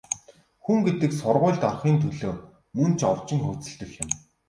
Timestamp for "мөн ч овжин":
2.77-3.39